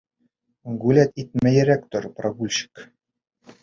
[0.85, 2.87] Гуляйт итмәйерәк тор, прогульщик!